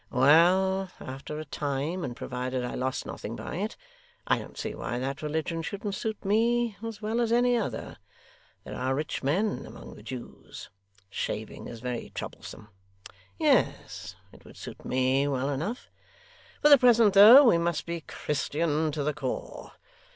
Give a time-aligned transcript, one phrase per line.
[0.09, 0.89] Well!
[0.99, 3.77] After a time, and provided I lost nothing by it,
[4.25, 7.97] I don't see why that religion shouldn't suit me as well as any other.
[8.63, 10.71] There are rich men among the Jews;
[11.11, 12.69] shaving is very troublesome;
[13.37, 15.91] yes, it would suit me well enough.
[16.63, 19.73] For the present, though, we must be Christian to the core.